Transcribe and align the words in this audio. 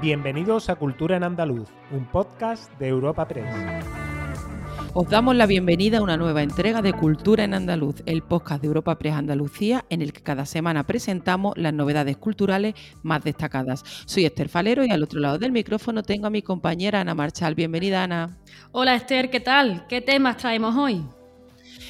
Bienvenidos 0.00 0.70
a 0.70 0.76
Cultura 0.76 1.16
en 1.16 1.24
Andaluz, 1.24 1.70
un 1.90 2.04
podcast 2.04 2.72
de 2.78 2.86
Europa 2.86 3.26
Press. 3.26 3.52
Os 4.94 5.08
damos 5.08 5.34
la 5.34 5.46
bienvenida 5.46 5.98
a 5.98 6.02
una 6.02 6.16
nueva 6.16 6.44
entrega 6.44 6.82
de 6.82 6.92
Cultura 6.92 7.42
en 7.42 7.52
Andaluz, 7.52 8.04
el 8.06 8.22
podcast 8.22 8.62
de 8.62 8.68
Europa 8.68 8.96
Press 8.96 9.14
Andalucía, 9.14 9.84
en 9.90 10.00
el 10.00 10.12
que 10.12 10.22
cada 10.22 10.46
semana 10.46 10.86
presentamos 10.86 11.58
las 11.58 11.74
novedades 11.74 12.16
culturales 12.16 12.74
más 13.02 13.24
destacadas. 13.24 13.82
Soy 14.06 14.24
Esther 14.24 14.48
Falero 14.48 14.84
y 14.84 14.90
al 14.90 15.02
otro 15.02 15.18
lado 15.18 15.36
del 15.36 15.50
micrófono 15.50 16.04
tengo 16.04 16.28
a 16.28 16.30
mi 16.30 16.42
compañera 16.42 17.00
Ana 17.00 17.16
Marchal. 17.16 17.56
Bienvenida, 17.56 18.04
Ana. 18.04 18.38
Hola, 18.70 18.94
Esther, 18.94 19.30
¿qué 19.30 19.40
tal? 19.40 19.84
¿Qué 19.88 20.00
temas 20.00 20.36
traemos 20.36 20.76
hoy? 20.76 21.02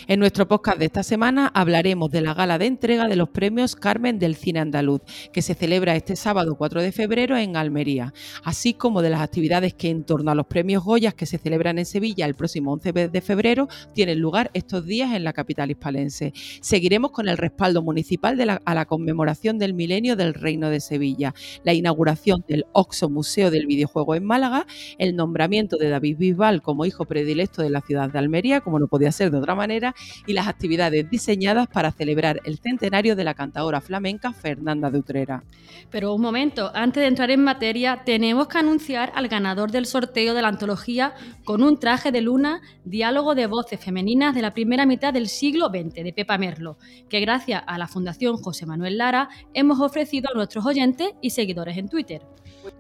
En 0.07 0.21
nuestro 0.21 0.49
podcast 0.49 0.79
de 0.79 0.87
esta 0.87 1.03
semana 1.03 1.51
hablaremos 1.55 2.11
de 2.11 2.21
la 2.21 2.35
gala 2.35 2.59
de 2.59 2.67
entrega 2.67 3.09
de 3.09 3.17
los 3.17 3.29
premios 3.29 3.77
Carmen 3.77 4.19
del 4.19 4.37
Cine 4.37 4.61
Andaluz, 4.61 5.03
que 5.33 5.43
se 5.43 5.55
celebra 5.55 5.97
este 5.97 6.17
sábado 6.17 6.57
4 6.57 6.83
de 6.83 6.93
febrero 6.93 7.37
en 7.37 7.57
Almería, 7.57 8.13
así 8.45 8.75
como 8.75 9.03
de 9.03 9.11
las 9.11 9.21
actividades 9.21 9.75
que 9.75 9.91
en 9.91 10.05
torno 10.05 10.31
a 10.31 10.35
los 10.35 10.47
premios 10.47 10.85
Goyas 10.85 11.15
que 11.15 11.27
se 11.27 11.39
celebran 11.39 11.79
en 11.79 11.87
Sevilla 11.87 12.27
el 12.27 12.35
próximo 12.35 12.73
11 12.73 13.09
de 13.09 13.21
febrero 13.21 13.69
tienen 13.95 14.21
lugar 14.21 14.51
estos 14.55 14.87
días 14.87 15.15
en 15.15 15.25
la 15.25 15.33
capital 15.33 15.71
hispalense. 15.71 16.33
Seguiremos 16.61 17.11
con 17.11 17.29
el 17.29 17.39
respaldo 17.39 17.83
municipal 17.83 18.39
a 18.65 18.75
la 18.75 18.87
conmemoración 18.87 19.59
del 19.59 19.75
milenio 19.75 20.17
del 20.17 20.35
Reino 20.35 20.71
de 20.71 20.81
Sevilla, 20.81 21.35
la 21.65 21.73
inauguración 21.73 22.45
del 22.49 22.67
Oxo 22.73 23.09
Museo 23.09 23.51
del 23.51 23.67
Videojuego 23.67 24.15
en 24.15 24.25
Málaga, 24.25 24.67
el 24.99 25.17
nombramiento 25.17 25.77
de 25.77 25.89
David 25.89 26.19
Bisbal 26.19 26.63
como 26.63 26.85
hijo 26.85 27.05
predilecto 27.05 27.63
de 27.63 27.71
la 27.71 27.81
ciudad 27.81 28.11
de 28.11 28.19
Almería, 28.19 28.61
como 28.61 28.79
no 28.79 28.89
podía 28.89 29.13
ser 29.13 29.31
de 29.31 29.39
otra 29.39 29.55
manera, 29.55 29.78
y 30.27 30.33
las 30.33 30.49
actividades 30.49 31.09
diseñadas 31.11 31.69
para 31.69 31.93
celebrar 31.93 32.41
el 32.45 32.59
centenario 32.59 33.17
de 33.17 33.25
la 33.25 33.35
cantadora 33.35 33.81
flamenca 33.81 34.33
Fernanda 34.33 34.91
de 34.91 34.99
Utrera. 34.99 35.45
Pero 35.91 36.15
un 36.15 36.21
momento, 36.21 36.71
antes 36.75 37.03
de 37.03 37.07
entrar 37.07 37.31
en 37.31 37.43
materia, 37.43 38.03
tenemos 38.05 38.49
que 38.49 38.59
anunciar 38.59 39.13
al 39.15 39.29
ganador 39.29 39.71
del 39.71 39.87
sorteo 39.87 40.35
de 40.35 40.43
la 40.43 40.49
antología 40.49 41.15
con 41.45 41.63
un 41.63 41.79
traje 41.79 42.13
de 42.13 42.21
luna, 42.21 42.61
diálogo 42.85 43.35
de 43.35 43.47
voces 43.47 43.81
femeninas 43.81 44.35
de 44.35 44.43
la 44.43 44.55
primera 44.55 44.87
mitad 44.87 45.13
del 45.13 45.29
siglo 45.29 45.69
XX, 45.69 45.95
de 45.95 46.13
Pepa 46.13 46.39
Merlo, 46.39 46.79
que 47.09 47.21
gracias 47.21 47.63
a 47.67 47.79
la 47.79 47.89
Fundación 47.89 48.37
José 48.37 48.67
Manuel 48.67 48.99
Lara 48.99 49.29
hemos 49.55 49.81
ofrecido 49.81 50.29
a 50.31 50.37
nuestros 50.37 50.67
oyentes 50.67 51.11
y 51.21 51.31
seguidores 51.31 51.77
en 51.79 51.89
Twitter. 51.89 52.23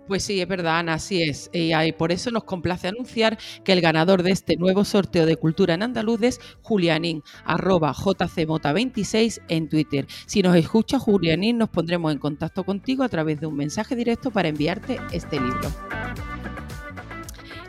Pues 0.06 0.25
sí, 0.25 0.41
es 0.41 0.48
verdad, 0.48 0.78
Ana, 0.78 0.94
así 0.94 1.22
es. 1.22 1.50
Y 1.53 1.92
por 1.92 2.12
eso 2.12 2.31
nos 2.31 2.44
complace 2.44 2.89
anunciar 2.89 3.39
que 3.64 3.72
el 3.72 3.81
ganador 3.81 4.22
de 4.22 4.31
este 4.31 4.56
nuevo 4.56 4.84
sorteo 4.84 5.27
de 5.27 5.36
cultura 5.36 5.75
en 5.75 5.83
andaluz 5.83 6.22
es 6.22 6.41
Julianín, 6.62 7.22
arroba 7.44 7.92
jcmota26 7.92 9.42
en 9.48 9.69
Twitter. 9.69 10.06
Si 10.27 10.42
nos 10.42 10.56
escucha 10.56 10.98
Julianín, 10.98 11.59
nos 11.59 11.69
pondremos 11.69 12.12
en 12.12 12.19
contacto 12.19 12.64
contigo 12.64 13.05
a 13.05 13.09
través 13.09 13.41
de 13.41 13.47
un 13.47 13.56
mensaje 13.56 13.97
directo 13.97 14.31
para 14.31 14.48
enviarte 14.48 14.98
este 15.12 15.39
libro. 15.39 15.70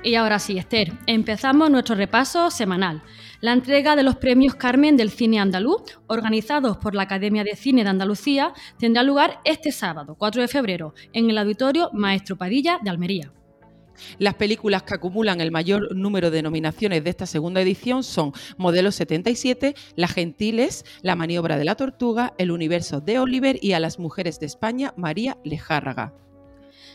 Y 0.01 0.15
ahora 0.15 0.39
sí, 0.39 0.57
Esther, 0.57 0.93
empezamos 1.07 1.69
nuestro 1.69 1.95
repaso 1.95 2.49
semanal. 2.51 3.03
La 3.41 3.53
entrega 3.53 3.95
de 3.95 4.03
los 4.03 4.17
premios 4.17 4.55
Carmen 4.55 4.97
del 4.97 5.11
Cine 5.11 5.39
Andaluz, 5.39 5.97
organizados 6.07 6.75
por 6.75 6.93
la 6.93 7.03
Academia 7.03 7.45
de 7.45 7.55
Cine 7.55 7.85
de 7.85 7.89
Andalucía, 7.89 8.51
tendrá 8.77 9.01
lugar 9.01 9.39
este 9.45 9.71
sábado, 9.71 10.15
4 10.19 10.41
de 10.41 10.49
febrero, 10.49 10.93
en 11.13 11.29
el 11.29 11.37
Auditorio 11.37 11.89
Maestro 11.93 12.37
Padilla 12.37 12.79
de 12.83 12.89
Almería. 12.89 13.31
Las 14.17 14.33
películas 14.33 14.83
que 14.83 14.95
acumulan 14.95 15.39
el 15.39 15.51
mayor 15.51 15.95
número 15.95 16.31
de 16.31 16.41
nominaciones 16.41 17.01
de 17.01 17.11
esta 17.11 17.25
segunda 17.25 17.61
edición 17.61 18.03
son 18.03 18.33
Modelo 18.57 18.91
77, 18.91 19.73
Las 19.95 20.11
Gentiles, 20.11 20.83
La 21.01 21.15
Maniobra 21.15 21.57
de 21.57 21.63
la 21.63 21.75
Tortuga, 21.75 22.33
El 22.37 22.51
Universo 22.51 22.99
de 22.99 23.19
Oliver 23.19 23.57
y 23.61 23.71
A 23.71 23.79
las 23.79 23.99
Mujeres 23.99 24.41
de 24.41 24.47
España, 24.47 24.93
María 24.97 25.37
Lejárraga. 25.45 26.13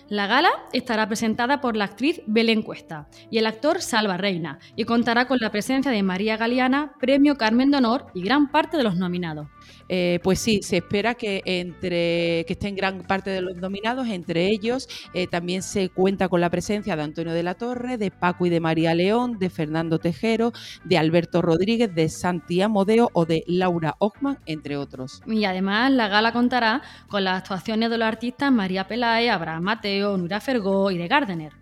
La 0.08 0.26
gala 0.26 0.50
estará 0.72 1.06
presentada 1.06 1.62
por 1.62 1.76
la 1.76 1.86
actriz 1.86 2.20
Belén 2.26 2.62
Cuesta 2.62 3.08
y 3.30 3.38
el 3.38 3.46
actor 3.46 3.80
Salva 3.80 4.18
Reina 4.18 4.58
y 4.76 4.84
contará 4.84 5.26
con 5.26 5.38
la 5.40 5.50
presencia 5.50 5.90
de 5.90 6.02
María 6.02 6.36
Galeana, 6.36 6.92
Premio 7.00 7.36
Carmen 7.36 7.70
de 7.70 7.78
Honor 7.78 8.06
y 8.12 8.22
gran 8.22 8.50
parte 8.50 8.76
de 8.76 8.82
los 8.82 8.96
nominados. 8.96 9.48
Eh, 9.88 10.20
pues 10.22 10.38
sí, 10.38 10.60
se 10.62 10.78
espera 10.78 11.14
que 11.14 11.42
entre 11.44 12.44
que 12.46 12.52
estén 12.54 12.74
gran 12.74 13.02
parte 13.02 13.30
de 13.30 13.40
los 13.40 13.56
nominados, 13.56 14.08
entre 14.08 14.48
ellos 14.48 14.88
eh, 15.14 15.26
también 15.26 15.62
se 15.62 15.88
cuenta 15.88 16.28
con 16.28 16.40
la 16.40 16.50
presencia 16.50 16.96
de 16.96 17.02
Antonio 17.02 17.32
de 17.32 17.42
la 17.42 17.54
Torre, 17.54 17.96
de 17.96 18.10
Paco 18.10 18.46
y 18.46 18.50
de 18.50 18.60
María 18.60 18.94
León, 18.94 19.38
de 19.38 19.50
Fernando 19.50 19.98
Tejero, 19.98 20.52
de 20.84 20.98
Alberto 20.98 21.42
Rodríguez, 21.42 21.94
de 21.94 22.08
Santi 22.08 22.60
Amodeo 22.60 23.10
o 23.12 23.24
de 23.24 23.44
Laura 23.46 23.94
Ockman, 23.98 24.38
entre 24.46 24.76
otros. 24.76 25.22
Y 25.26 25.44
además 25.44 25.90
la 25.92 26.08
gala 26.08 26.32
contará 26.32 26.82
con 27.08 27.24
las 27.24 27.38
actuaciones 27.38 27.90
de 27.90 27.98
los 27.98 28.08
artistas 28.08 28.52
María 28.52 28.86
Pelae, 28.86 29.30
Abraham 29.30 29.64
Mateo, 29.64 29.93
Nura 30.00 30.40
Fergó 30.40 30.90
y 30.90 30.98
de 30.98 31.08
Gardener. 31.08 31.52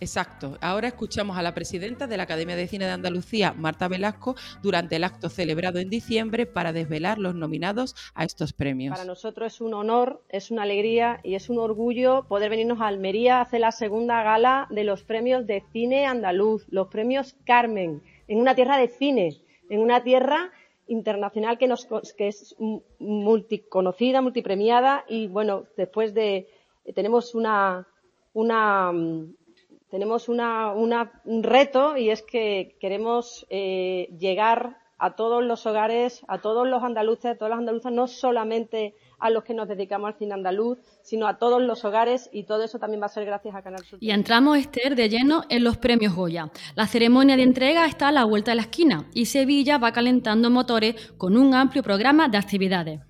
Exacto. 0.00 0.56
Ahora 0.60 0.88
escuchamos 0.88 1.36
a 1.36 1.42
la 1.42 1.54
presidenta 1.54 2.06
de 2.06 2.16
la 2.16 2.22
Academia 2.22 2.56
de 2.56 2.68
Cine 2.68 2.84
de 2.84 2.92
Andalucía, 2.92 3.52
Marta 3.52 3.88
Velasco, 3.88 4.36
durante 4.62 4.96
el 4.96 5.04
acto 5.04 5.28
celebrado 5.28 5.78
en 5.78 5.90
diciembre 5.90 6.46
para 6.46 6.72
desvelar 6.72 7.18
los 7.18 7.34
nominados 7.34 7.96
a 8.14 8.24
estos 8.24 8.52
premios. 8.52 8.92
Para 8.92 9.04
nosotros 9.04 9.54
es 9.54 9.60
un 9.60 9.74
honor, 9.74 10.22
es 10.28 10.50
una 10.50 10.62
alegría 10.62 11.20
y 11.24 11.34
es 11.34 11.50
un 11.50 11.58
orgullo 11.58 12.26
poder 12.28 12.50
venirnos 12.50 12.80
a 12.80 12.86
Almería 12.86 13.38
a 13.38 13.42
hacer 13.42 13.60
la 13.60 13.72
segunda 13.72 14.22
gala 14.22 14.68
de 14.70 14.84
los 14.84 15.02
premios 15.02 15.46
de 15.46 15.64
cine 15.72 16.06
andaluz, 16.06 16.66
los 16.70 16.88
premios 16.88 17.34
Carmen, 17.44 18.02
en 18.28 18.38
una 18.38 18.54
tierra 18.54 18.78
de 18.78 18.88
cine, 18.88 19.36
en 19.68 19.80
una 19.80 20.02
tierra 20.04 20.52
internacional 20.86 21.58
que, 21.58 21.66
nos, 21.66 21.86
que 22.16 22.28
es 22.28 22.56
multiconocida, 22.98 24.22
multipremiada 24.22 25.04
y 25.08 25.26
bueno, 25.26 25.64
después 25.76 26.14
de 26.14 26.48
tenemos 26.94 27.34
una, 27.34 27.86
una 28.32 28.92
tenemos 29.90 30.28
una, 30.28 30.72
un 30.72 31.42
reto 31.42 31.96
y 31.96 32.10
es 32.10 32.22
que 32.22 32.76
queremos 32.80 33.46
eh, 33.48 34.08
llegar 34.18 34.76
a 34.98 35.14
todos 35.14 35.44
los 35.44 35.64
hogares, 35.64 36.22
a 36.26 36.38
todos 36.38 36.66
los 36.66 36.82
andaluces, 36.82 37.26
a 37.26 37.34
todas 37.36 37.50
las 37.50 37.60
andaluzas, 37.60 37.92
no 37.92 38.06
solamente 38.08 38.94
a 39.20 39.30
los 39.30 39.44
que 39.44 39.54
nos 39.54 39.68
dedicamos 39.68 40.08
al 40.08 40.18
cine 40.18 40.34
andaluz, 40.34 40.78
sino 41.02 41.26
a 41.28 41.38
todos 41.38 41.62
los 41.62 41.84
hogares 41.84 42.28
y 42.32 42.44
todo 42.44 42.64
eso 42.64 42.78
también 42.78 43.00
va 43.00 43.06
a 43.06 43.10
ser 43.10 43.24
gracias 43.24 43.54
a 43.54 43.62
Canal 43.62 43.84
Sur. 43.84 43.98
Y 44.02 44.10
entramos, 44.10 44.58
Esther, 44.58 44.96
de 44.96 45.08
lleno 45.08 45.42
en 45.48 45.64
los 45.64 45.76
premios 45.76 46.14
Goya. 46.14 46.50
La 46.74 46.86
ceremonia 46.86 47.36
de 47.36 47.44
entrega 47.44 47.86
está 47.86 48.08
a 48.08 48.12
la 48.12 48.24
vuelta 48.24 48.50
de 48.50 48.56
la 48.56 48.62
esquina 48.62 49.08
y 49.14 49.26
Sevilla 49.26 49.78
va 49.78 49.92
calentando 49.92 50.50
motores 50.50 51.12
con 51.16 51.36
un 51.36 51.54
amplio 51.54 51.82
programa 51.82 52.28
de 52.28 52.38
actividades. 52.38 53.07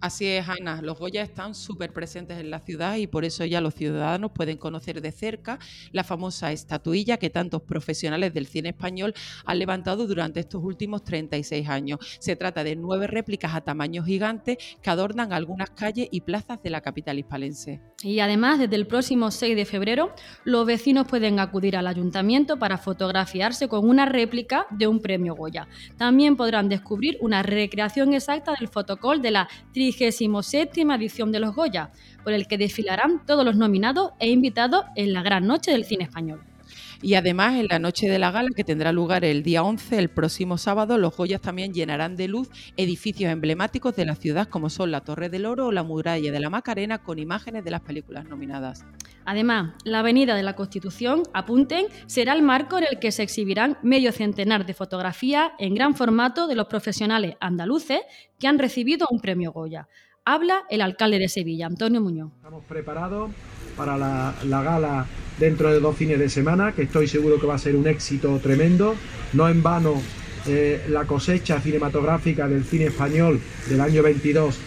Así 0.00 0.26
es, 0.26 0.48
Ana. 0.48 0.82
Los 0.82 0.98
Goya 0.98 1.22
están 1.22 1.54
súper 1.54 1.92
presentes 1.92 2.38
en 2.38 2.50
la 2.50 2.60
ciudad 2.60 2.96
y 2.96 3.06
por 3.06 3.24
eso 3.24 3.44
ya 3.44 3.60
los 3.60 3.74
ciudadanos 3.74 4.30
pueden 4.32 4.56
conocer 4.58 5.00
de 5.00 5.12
cerca 5.12 5.58
la 5.92 6.04
famosa 6.04 6.52
estatuilla 6.52 7.16
que 7.16 7.30
tantos 7.30 7.62
profesionales 7.62 8.32
del 8.34 8.46
cine 8.46 8.70
español 8.70 9.14
han 9.44 9.58
levantado 9.58 10.06
durante 10.06 10.40
estos 10.40 10.62
últimos 10.62 11.02
36 11.04 11.68
años. 11.68 11.98
Se 12.20 12.36
trata 12.36 12.62
de 12.64 12.76
nueve 12.76 13.06
réplicas 13.06 13.54
a 13.54 13.62
tamaño 13.62 14.04
gigante 14.04 14.58
que 14.82 14.90
adornan 14.90 15.32
algunas 15.32 15.70
calles 15.70 16.08
y 16.10 16.20
plazas 16.20 16.62
de 16.62 16.70
la 16.70 16.80
capital 16.80 17.18
hispalense. 17.18 17.80
Y 18.06 18.20
además, 18.20 18.60
desde 18.60 18.76
el 18.76 18.86
próximo 18.86 19.32
6 19.32 19.56
de 19.56 19.64
febrero, 19.64 20.14
los 20.44 20.64
vecinos 20.64 21.08
pueden 21.08 21.40
acudir 21.40 21.76
al 21.76 21.88
ayuntamiento 21.88 22.56
para 22.56 22.78
fotografiarse 22.78 23.66
con 23.66 23.88
una 23.88 24.06
réplica 24.06 24.68
de 24.70 24.86
un 24.86 25.00
premio 25.00 25.34
Goya. 25.34 25.66
También 25.96 26.36
podrán 26.36 26.68
descubrir 26.68 27.18
una 27.20 27.42
recreación 27.42 28.14
exacta 28.14 28.54
del 28.56 28.68
fotocall 28.68 29.20
de 29.20 29.32
la 29.32 29.48
37 29.74 30.82
edición 30.82 31.32
de 31.32 31.40
los 31.40 31.52
Goya, 31.52 31.90
por 32.22 32.32
el 32.32 32.46
que 32.46 32.58
desfilarán 32.58 33.26
todos 33.26 33.44
los 33.44 33.56
nominados 33.56 34.12
e 34.20 34.30
invitados 34.30 34.84
en 34.94 35.12
la 35.12 35.22
gran 35.22 35.44
noche 35.44 35.72
del 35.72 35.84
cine 35.84 36.04
español. 36.04 36.55
Y 37.02 37.14
además, 37.14 37.56
en 37.56 37.66
la 37.68 37.78
noche 37.78 38.08
de 38.08 38.18
la 38.18 38.30
gala, 38.30 38.48
que 38.54 38.64
tendrá 38.64 38.92
lugar 38.92 39.24
el 39.24 39.42
día 39.42 39.62
11, 39.62 39.98
el 39.98 40.08
próximo 40.08 40.58
sábado, 40.58 40.98
los 40.98 41.16
Goyas 41.16 41.40
también 41.40 41.72
llenarán 41.72 42.16
de 42.16 42.28
luz 42.28 42.48
edificios 42.76 43.30
emblemáticos 43.30 43.94
de 43.96 44.06
la 44.06 44.14
ciudad, 44.14 44.48
como 44.48 44.70
son 44.70 44.90
la 44.90 45.02
Torre 45.02 45.28
del 45.28 45.46
Oro 45.46 45.66
o 45.66 45.72
la 45.72 45.82
Muralla 45.82 46.32
de 46.32 46.40
la 46.40 46.50
Macarena, 46.50 46.98
con 47.02 47.18
imágenes 47.18 47.64
de 47.64 47.70
las 47.70 47.82
películas 47.82 48.24
nominadas. 48.26 48.84
Además, 49.24 49.74
la 49.84 50.00
Avenida 50.00 50.34
de 50.34 50.42
la 50.42 50.54
Constitución, 50.54 51.22
apunten, 51.34 51.86
será 52.06 52.32
el 52.32 52.42
marco 52.42 52.78
en 52.78 52.84
el 52.90 52.98
que 52.98 53.12
se 53.12 53.22
exhibirán 53.22 53.76
medio 53.82 54.12
centenar 54.12 54.64
de 54.64 54.74
fotografías 54.74 55.50
en 55.58 55.74
gran 55.74 55.94
formato 55.94 56.46
de 56.46 56.54
los 56.54 56.68
profesionales 56.68 57.34
andaluces 57.40 58.00
que 58.38 58.46
han 58.46 58.58
recibido 58.58 59.06
un 59.10 59.20
premio 59.20 59.52
Goya. 59.52 59.88
Habla 60.24 60.64
el 60.70 60.80
alcalde 60.80 61.18
de 61.18 61.28
Sevilla, 61.28 61.66
Antonio 61.66 62.00
Muñoz. 62.00 62.32
Estamos 62.36 62.64
preparados 62.64 63.30
para 63.76 63.96
la, 63.96 64.34
gala 64.62 65.06
dentro 65.38 65.72
de 65.72 65.80
dos 65.80 65.96
fines 65.96 66.18
de 66.18 66.28
semana, 66.28 66.72
que 66.72 66.82
estoy 66.82 67.08
seguro 67.08 67.38
que 67.40 67.46
va 67.46 67.54
a 67.54 67.58
ser 67.58 67.76
un 67.76 67.86
éxito 67.86 68.38
tremendo. 68.42 68.94
No 69.32 69.48
en 69.48 69.62
vano 69.62 70.00
eh, 70.46 70.84
la 70.88 71.04
cosecha 71.04 71.60
cinematográfica 71.60 72.48
del 72.48 72.64
cine 72.64 72.86
español 72.86 73.40
del 73.68 73.80
año 73.80 74.02
22 74.02 74.58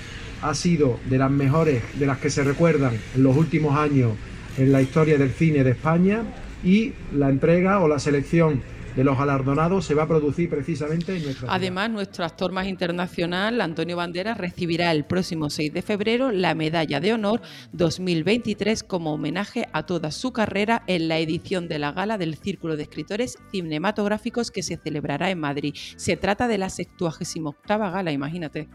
ha 0.41 0.53
sido 0.53 0.99
de 1.09 1.17
las 1.17 1.31
mejores, 1.31 1.81
de 1.97 2.05
las 2.05 2.19
que 2.19 2.29
se 2.29 2.43
recuerdan 2.43 2.93
en 3.15 3.23
los 3.23 3.35
últimos 3.35 3.77
años 3.77 4.13
en 4.57 4.71
la 4.71 4.81
historia 4.81 5.17
del 5.17 5.31
cine 5.31 5.63
de 5.63 5.71
España 5.71 6.23
y 6.63 6.93
la 7.13 7.29
entrega 7.29 7.79
o 7.79 7.87
la 7.87 7.99
selección 7.99 8.61
de 8.99 9.05
los 9.05 9.17
galardonados 9.17 9.85
se 9.85 9.93
va 9.93 10.03
a 10.03 10.07
producir 10.09 10.49
precisamente 10.49 11.15
en 11.15 11.23
nuestra 11.23 11.47
Además, 11.53 11.89
nuestro 11.89 12.25
actor 12.25 12.51
más 12.51 12.67
internacional, 12.67 13.61
Antonio 13.61 13.95
Banderas, 13.95 14.37
recibirá 14.37 14.91
el 14.91 15.05
próximo 15.05 15.49
6 15.49 15.71
de 15.71 15.81
febrero 15.81 16.33
la 16.33 16.53
Medalla 16.53 16.99
de 16.99 17.13
Honor 17.13 17.39
2023 17.71 18.83
como 18.83 19.13
homenaje 19.13 19.69
a 19.71 19.83
toda 19.83 20.11
su 20.11 20.33
carrera 20.33 20.83
en 20.85 21.07
la 21.07 21.17
edición 21.17 21.69
de 21.69 21.79
la 21.79 21.93
gala 21.93 22.17
del 22.17 22.35
Círculo 22.35 22.75
de 22.75 22.83
Escritores 22.83 23.37
Cinematográficos 23.51 24.51
que 24.51 24.63
se 24.63 24.75
celebrará 24.75 25.29
en 25.29 25.39
Madrid. 25.39 25.73
Se 25.95 26.17
trata 26.17 26.49
de 26.49 26.57
la 26.57 26.69
78 26.69 27.55
gala, 27.65 28.11
imagínate. 28.11 28.67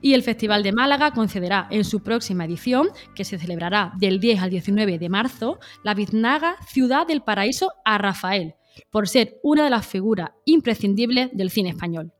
Y 0.00 0.14
el 0.14 0.24
Festival 0.24 0.64
de 0.64 0.72
Málaga 0.72 1.12
concederá 1.12 1.68
en 1.70 1.84
su 1.84 2.02
próxima 2.02 2.44
edición, 2.44 2.88
que 3.14 3.24
se 3.24 3.38
celebrará 3.38 3.92
del 3.98 4.18
10 4.18 4.40
al 4.42 4.50
19 4.50 4.98
de 4.98 5.08
marzo, 5.08 5.60
la 5.84 5.94
biznaga 5.94 6.56
Ciudad 6.66 7.06
del 7.06 7.22
Paraíso 7.22 7.70
a 7.84 7.98
Rafael, 7.98 8.54
por 8.90 9.08
ser 9.08 9.38
una 9.42 9.64
de 9.64 9.70
las 9.70 9.86
figuras 9.86 10.30
imprescindibles 10.44 11.30
del 11.32 11.50
cine 11.50 11.70
español. 11.70 12.12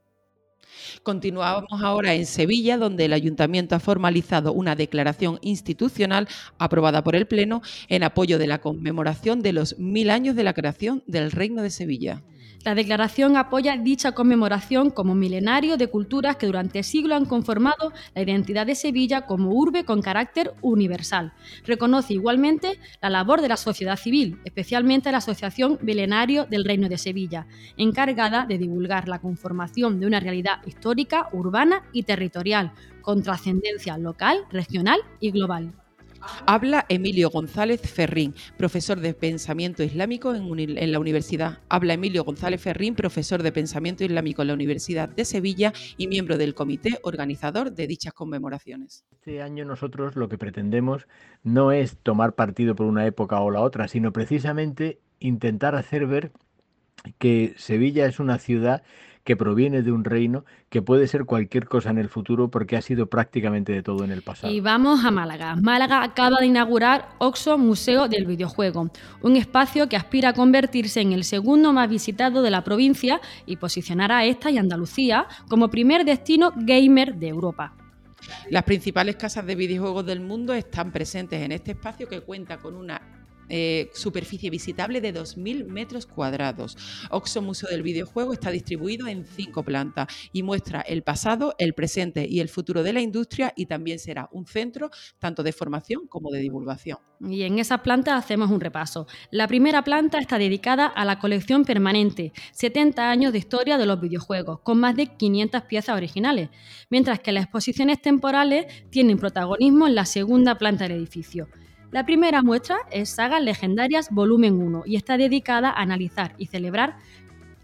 Continuamos 1.03 1.81
ahora 1.81 2.13
en 2.13 2.25
Sevilla, 2.25 2.77
donde 2.77 3.05
el 3.05 3.13
Ayuntamiento 3.13 3.75
ha 3.75 3.79
formalizado 3.79 4.53
una 4.53 4.75
declaración 4.75 5.39
institucional 5.41 6.27
aprobada 6.57 7.03
por 7.03 7.15
el 7.15 7.27
Pleno 7.27 7.61
en 7.87 8.03
apoyo 8.03 8.37
de 8.37 8.47
la 8.47 8.61
conmemoración 8.61 9.41
de 9.41 9.53
los 9.53 9.77
mil 9.79 10.09
años 10.09 10.35
de 10.35 10.43
la 10.43 10.53
creación 10.53 11.03
del 11.07 11.31
Reino 11.31 11.61
de 11.61 11.69
Sevilla. 11.69 12.23
La 12.63 12.75
declaración 12.75 13.37
apoya 13.37 13.75
dicha 13.75 14.11
conmemoración 14.11 14.91
como 14.91 15.15
milenario 15.15 15.77
de 15.77 15.87
culturas 15.87 16.35
que 16.35 16.45
durante 16.45 16.83
siglos 16.83 17.17
han 17.17 17.25
conformado 17.25 17.91
la 18.13 18.21
identidad 18.21 18.67
de 18.67 18.75
Sevilla 18.75 19.25
como 19.25 19.51
urbe 19.51 19.83
con 19.83 20.01
carácter 20.01 20.53
universal. 20.61 21.33
Reconoce 21.65 22.13
igualmente 22.13 22.79
la 23.01 23.09
labor 23.09 23.41
de 23.41 23.47
la 23.47 23.57
sociedad 23.57 23.95
civil, 23.95 24.39
especialmente 24.45 25.11
la 25.11 25.17
Asociación 25.17 25.79
Milenario 25.81 26.45
del 26.45 26.63
Reino 26.63 26.87
de 26.87 26.99
Sevilla, 26.99 27.47
encargada 27.77 28.45
de 28.45 28.59
divulgar 28.59 29.07
la 29.07 29.19
conformación 29.19 29.99
de 29.99 30.05
una 30.05 30.19
realidad 30.19 30.59
histórica, 30.67 31.29
urbana 31.31 31.81
y 31.93 32.03
territorial, 32.03 32.73
con 33.01 33.23
trascendencia 33.23 33.97
local, 33.97 34.45
regional 34.51 34.99
y 35.19 35.31
global. 35.31 35.73
Habla 36.45 36.85
Emilio 36.89 37.29
González 37.29 37.81
Ferrín, 37.81 38.33
profesor 38.57 38.99
de 38.99 39.13
Pensamiento 39.13 39.83
Islámico 39.83 40.33
en, 40.35 40.91
la 40.91 40.99
Universidad. 40.99 41.59
Habla 41.69 41.93
Emilio 41.93 42.23
González 42.23 42.61
Ferrín, 42.61 42.95
profesor 42.95 43.43
de 43.43 43.51
Pensamiento 43.51 44.03
Islámico 44.03 44.41
en 44.41 44.49
la 44.49 44.53
Universidad 44.53 45.09
de 45.09 45.25
Sevilla 45.25 45.73
y 45.97 46.07
miembro 46.07 46.37
del 46.37 46.53
comité 46.53 46.99
organizador 47.03 47.71
de 47.71 47.87
dichas 47.87 48.13
conmemoraciones. 48.13 49.05
Este 49.11 49.41
año 49.41 49.65
nosotros 49.65 50.15
lo 50.15 50.29
que 50.29 50.37
pretendemos 50.37 51.07
no 51.43 51.71
es 51.71 51.97
tomar 51.97 52.33
partido 52.33 52.75
por 52.75 52.85
una 52.85 53.05
época 53.05 53.39
o 53.39 53.51
la 53.51 53.61
otra, 53.61 53.87
sino 53.87 54.11
precisamente 54.11 54.99
intentar 55.19 55.75
hacer 55.75 56.07
ver 56.07 56.31
que 57.17 57.53
Sevilla 57.57 58.05
es 58.05 58.19
una 58.19 58.37
ciudad 58.37 58.83
que 59.23 59.35
proviene 59.35 59.81
de 59.81 59.91
un 59.91 60.03
reino 60.03 60.45
que 60.69 60.81
puede 60.81 61.07
ser 61.07 61.25
cualquier 61.25 61.65
cosa 61.65 61.89
en 61.89 61.97
el 61.97 62.09
futuro 62.09 62.49
porque 62.49 62.77
ha 62.77 62.81
sido 62.81 63.07
prácticamente 63.07 63.71
de 63.71 63.83
todo 63.83 64.03
en 64.03 64.11
el 64.11 64.21
pasado. 64.21 64.51
Y 64.51 64.61
vamos 64.61 65.03
a 65.05 65.11
Málaga. 65.11 65.55
Málaga 65.55 66.03
acaba 66.03 66.39
de 66.39 66.47
inaugurar 66.47 67.09
Oxo 67.19 67.57
Museo 67.57 68.07
del 68.07 68.25
Videojuego, 68.25 68.89
un 69.21 69.35
espacio 69.35 69.87
que 69.87 69.95
aspira 69.95 70.29
a 70.29 70.33
convertirse 70.33 71.01
en 71.01 71.11
el 71.11 71.23
segundo 71.23 71.73
más 71.73 71.89
visitado 71.89 72.41
de 72.41 72.51
la 72.51 72.63
provincia 72.63 73.21
y 73.45 73.57
posicionar 73.57 74.11
a 74.11 74.25
esta 74.25 74.49
y 74.51 74.57
Andalucía 74.57 75.27
como 75.49 75.69
primer 75.69 76.05
destino 76.05 76.53
gamer 76.55 77.15
de 77.15 77.27
Europa. 77.27 77.73
Las 78.49 78.63
principales 78.63 79.15
casas 79.15 79.45
de 79.45 79.55
videojuegos 79.55 80.05
del 80.05 80.19
mundo 80.19 80.53
están 80.53 80.91
presentes 80.91 81.41
en 81.41 81.51
este 81.51 81.71
espacio 81.71 82.07
que 82.07 82.21
cuenta 82.21 82.57
con 82.57 82.75
una 82.75 83.20
eh, 83.53 83.89
superficie 83.93 84.49
visitable 84.49 85.01
de 85.01 85.13
2.000 85.13 85.65
metros 85.65 86.05
cuadrados. 86.05 86.77
Oxo 87.09 87.41
Museo 87.41 87.69
del 87.69 87.83
Videojuego 87.83 88.31
está 88.31 88.49
distribuido 88.49 89.07
en 89.07 89.25
cinco 89.25 89.61
plantas 89.63 90.07
y 90.31 90.41
muestra 90.41 90.79
el 90.79 91.03
pasado, 91.03 91.53
el 91.57 91.73
presente 91.73 92.25
y 92.29 92.39
el 92.39 92.47
futuro 92.47 92.81
de 92.81 92.93
la 92.93 93.01
industria 93.01 93.51
y 93.57 93.65
también 93.65 93.99
será 93.99 94.29
un 94.31 94.45
centro 94.47 94.89
tanto 95.19 95.43
de 95.43 95.51
formación 95.51 96.07
como 96.07 96.31
de 96.31 96.39
divulgación. 96.39 96.99
Y 97.19 97.43
en 97.43 97.59
esas 97.59 97.81
plantas 97.81 98.23
hacemos 98.23 98.49
un 98.51 98.61
repaso. 98.61 99.05
La 99.31 99.49
primera 99.49 99.83
planta 99.83 100.19
está 100.19 100.37
dedicada 100.37 100.85
a 100.85 101.03
la 101.03 101.19
colección 101.19 101.65
permanente, 101.65 102.31
70 102.53 103.11
años 103.11 103.33
de 103.33 103.39
historia 103.39 103.77
de 103.77 103.85
los 103.85 103.99
videojuegos, 103.99 104.61
con 104.61 104.79
más 104.79 104.95
de 104.95 105.07
500 105.07 105.63
piezas 105.63 105.97
originales, 105.97 106.51
mientras 106.89 107.19
que 107.19 107.33
las 107.33 107.43
exposiciones 107.43 108.01
temporales 108.01 108.65
tienen 108.89 109.19
protagonismo 109.19 109.87
en 109.87 109.95
la 109.95 110.05
segunda 110.05 110.57
planta 110.57 110.87
del 110.87 110.97
edificio. 110.97 111.49
La 111.91 112.05
primera 112.05 112.41
muestra 112.41 112.77
es 112.89 113.09
Sagas 113.09 113.43
Legendarias 113.43 114.11
Volumen 114.11 114.61
1 114.61 114.83
y 114.85 114.95
está 114.95 115.17
dedicada 115.17 115.69
a 115.69 115.81
analizar 115.81 116.33
y 116.37 116.45
celebrar 116.45 116.95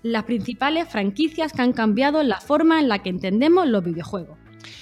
las 0.04 0.26
principales 0.26 0.90
franquicias 0.90 1.54
que 1.54 1.62
han 1.62 1.72
cambiado 1.72 2.22
la 2.24 2.42
forma 2.42 2.82
en 2.82 2.90
la 2.90 3.00
que 3.00 3.08
entendemos 3.08 3.70
los 3.70 3.86
videojuegos. 3.86 4.38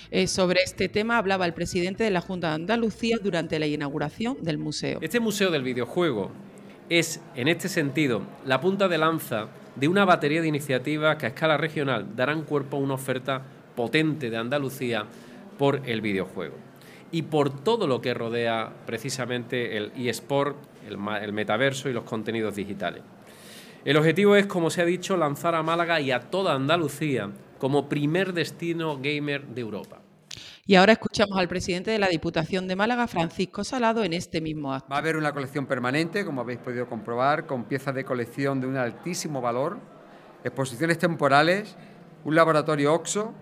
Eh, 0.09 0.25
sobre 0.25 0.63
este 0.63 0.89
tema 0.89 1.19
hablaba 1.19 1.45
el 1.45 1.53
presidente 1.53 2.03
de 2.03 2.09
la 2.09 2.21
Junta 2.21 2.49
de 2.49 2.55
Andalucía 2.55 3.17
durante 3.21 3.59
la 3.59 3.67
inauguración 3.67 4.37
del 4.41 4.57
museo. 4.57 4.97
Este 5.03 5.19
museo 5.19 5.51
del 5.51 5.61
videojuego 5.61 6.31
es, 6.89 7.21
en 7.35 7.47
este 7.47 7.69
sentido, 7.69 8.23
la 8.47 8.59
punta 8.59 8.87
de 8.87 8.97
lanza 8.97 9.49
de 9.75 9.87
una 9.87 10.05
batería 10.05 10.41
de 10.41 10.47
iniciativas 10.47 11.17
que 11.17 11.27
a 11.27 11.29
escala 11.29 11.57
regional 11.57 12.15
darán 12.15 12.45
cuerpo 12.45 12.77
a 12.77 12.79
una 12.79 12.95
oferta 12.95 13.43
potente 13.75 14.31
de 14.31 14.37
Andalucía 14.37 15.05
por 15.59 15.83
el 15.85 16.01
videojuego 16.01 16.55
y 17.15 17.21
por 17.21 17.49
todo 17.49 17.87
lo 17.87 18.01
que 18.01 18.13
rodea 18.13 18.73
precisamente 18.85 19.77
el 19.77 19.93
eSport, 19.95 20.57
el, 20.85 20.97
el 21.21 21.31
metaverso 21.31 21.87
y 21.87 21.93
los 21.93 22.03
contenidos 22.03 22.57
digitales. 22.57 23.03
El 23.85 23.95
objetivo 23.95 24.35
es, 24.35 24.47
como 24.47 24.69
se 24.69 24.81
ha 24.81 24.85
dicho, 24.85 25.15
lanzar 25.15 25.55
a 25.55 25.63
Málaga 25.63 26.01
y 26.01 26.11
a 26.11 26.19
toda 26.19 26.53
Andalucía 26.53 27.29
como 27.57 27.87
primer 27.87 28.33
destino 28.33 28.99
gamer 29.01 29.47
de 29.47 29.61
Europa. 29.61 30.01
Y 30.65 30.75
ahora 30.75 30.91
escuchamos 30.91 31.37
al 31.37 31.47
presidente 31.47 31.89
de 31.89 31.99
la 31.99 32.09
Diputación 32.09 32.67
de 32.67 32.75
Málaga, 32.75 33.07
Francisco 33.07 33.63
Salado, 33.63 34.03
en 34.03 34.11
este 34.11 34.41
mismo 34.41 34.73
acto. 34.73 34.89
Va 34.89 34.97
a 34.97 34.99
haber 34.99 35.15
una 35.15 35.31
colección 35.31 35.67
permanente, 35.67 36.25
como 36.25 36.41
habéis 36.41 36.59
podido 36.59 36.85
comprobar, 36.89 37.45
con 37.45 37.63
piezas 37.63 37.95
de 37.95 38.03
colección 38.03 38.59
de 38.59 38.67
un 38.67 38.75
altísimo 38.75 39.39
valor, 39.39 39.77
exposiciones 40.43 40.97
temporales, 40.97 41.77
un 42.25 42.35
laboratorio 42.35 42.93
OXO, 42.93 43.33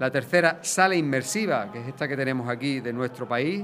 la 0.00 0.10
tercera, 0.10 0.58
sala 0.62 0.96
inmersiva, 0.96 1.70
que 1.70 1.80
es 1.80 1.86
esta 1.86 2.08
que 2.08 2.16
tenemos 2.16 2.48
aquí 2.48 2.80
de 2.80 2.92
nuestro 2.92 3.28
país, 3.28 3.62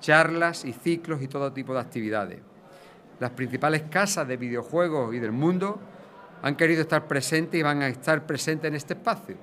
charlas 0.00 0.64
y 0.64 0.72
ciclos 0.72 1.20
y 1.22 1.28
todo 1.28 1.52
tipo 1.52 1.74
de 1.74 1.80
actividades. 1.80 2.38
Las 3.18 3.30
principales 3.30 3.82
casas 3.90 4.28
de 4.28 4.36
videojuegos 4.36 5.14
y 5.14 5.18
del 5.18 5.32
mundo 5.32 5.80
han 6.42 6.54
querido 6.56 6.82
estar 6.82 7.08
presentes 7.08 7.58
y 7.58 7.62
van 7.62 7.82
a 7.82 7.88
estar 7.88 8.26
presentes 8.26 8.68
en 8.68 8.74
este 8.76 8.94
espacio 8.94 9.36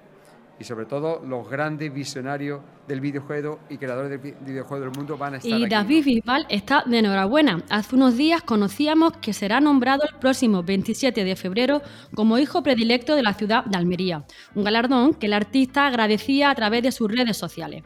y 0.60 0.64
sobre 0.64 0.86
todo 0.86 1.22
los 1.26 1.50
grandes 1.50 1.94
visionarios 1.94 2.62
del 2.88 3.02
videojuego 3.02 3.60
y 3.70 3.78
creadores 3.78 4.10
del 4.10 4.36
videojuego 4.42 4.86
del 4.86 4.96
mundo 4.96 5.18
van 5.18 5.36
a 5.36 5.38
estar 5.38 5.60
Y 5.60 5.68
David 5.68 6.06
Bisbal 6.06 6.46
está 6.50 6.84
de 6.86 7.00
enhorabuena. 7.00 7.64
Hace 7.70 7.96
unos 7.96 8.16
días 8.16 8.42
conocíamos 8.44 9.18
que 9.18 9.34
será 9.34 9.60
nombrado 9.60 10.04
el 10.04 10.16
próximo 10.20 10.64
27 10.64 11.24
de 11.24 11.36
febrero 11.36 11.82
como 12.14 12.38
hijo 12.38 12.64
predilecto 12.64 13.16
de 13.16 13.24
la 13.24 13.34
ciudad 13.34 13.66
de 13.66 13.78
Almería, 13.78 14.26
un 14.54 14.64
galardón 14.64 15.14
que 15.14 15.26
el 15.26 15.34
artista 15.34 15.88
agradecía 15.88 16.50
a 16.50 16.56
través 16.56 16.84
de 16.84 16.92
sus 16.92 17.12
redes 17.12 17.38
sociales. 17.38 17.84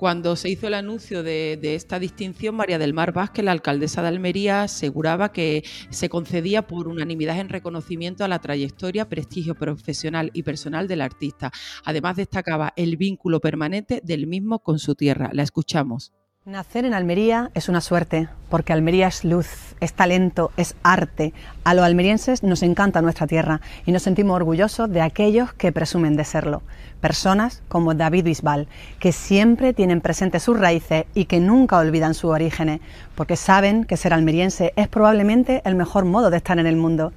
Cuando 0.00 0.34
se 0.34 0.48
hizo 0.48 0.66
el 0.66 0.72
anuncio 0.72 1.22
de, 1.22 1.58
esta 1.62 1.98
distinción, 1.98 2.54
María 2.54 2.78
del 2.78 2.94
Mar 2.94 3.12
Vázquez, 3.12 3.44
la 3.44 3.52
alcaldesa 3.52 4.00
de 4.00 4.08
Almería, 4.08 4.62
aseguraba 4.62 5.30
que 5.30 5.62
se 5.90 6.08
concedía 6.08 6.66
por 6.66 6.88
unanimidad 6.88 7.38
en 7.38 7.50
reconocimiento 7.50 8.24
a 8.24 8.28
la 8.28 8.38
trayectoria, 8.38 9.10
prestigio 9.10 9.54
profesional 9.54 10.30
y 10.32 10.42
personal 10.42 10.88
del 10.88 11.02
artista. 11.02 11.52
Además, 11.84 12.16
destacaba 12.16 12.72
el 12.76 12.96
vínculo 12.96 13.40
permanente 13.40 14.00
del 14.02 14.26
mismo 14.26 14.60
con 14.60 14.78
su 14.78 14.94
tierra. 14.94 15.28
La 15.34 15.42
escuchamos. 15.42 16.14
Nacer 16.46 16.86
en 16.86 16.94
Almería 16.94 17.50
es 17.52 17.68
una 17.68 17.82
suerte, 17.82 18.30
porque 18.48 18.72
Almería 18.72 19.08
es 19.08 19.26
luz, 19.26 19.76
es 19.80 19.92
talento, 19.92 20.52
es 20.56 20.74
arte. 20.82 21.34
A 21.64 21.74
los 21.74 21.84
almerienses 21.84 22.42
nos 22.42 22.62
encanta 22.62 23.02
nuestra 23.02 23.26
tierra 23.26 23.60
y 23.84 23.92
nos 23.92 24.04
sentimos 24.04 24.36
orgullosos 24.36 24.90
de 24.90 25.02
aquellos 25.02 25.52
que 25.52 25.70
presumen 25.70 26.16
de 26.16 26.24
serlo. 26.24 26.62
Personas 27.02 27.62
como 27.68 27.92
David 27.92 28.24
Bisbal, 28.24 28.68
que 29.00 29.12
siempre 29.12 29.74
tienen 29.74 30.00
presentes 30.00 30.42
sus 30.42 30.58
raíces 30.58 31.04
y 31.12 31.26
que 31.26 31.40
nunca 31.40 31.76
olvidan 31.76 32.14
sus 32.14 32.30
orígenes, 32.30 32.80
porque 33.16 33.36
saben 33.36 33.84
que 33.84 33.98
ser 33.98 34.14
almeriense 34.14 34.72
es 34.76 34.88
probablemente 34.88 35.60
el 35.66 35.74
mejor 35.74 36.06
modo 36.06 36.30
de 36.30 36.38
estar 36.38 36.58
en 36.58 36.66
el 36.66 36.76
mundo. 36.76 37.12